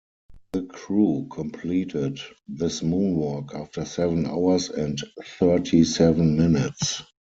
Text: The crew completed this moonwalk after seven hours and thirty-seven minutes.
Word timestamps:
The 0.53 0.63
crew 0.63 1.27
completed 1.31 2.19
this 2.47 2.81
moonwalk 2.81 3.53
after 3.53 3.85
seven 3.85 4.25
hours 4.25 4.69
and 4.71 4.97
thirty-seven 5.37 6.35
minutes. 6.35 7.03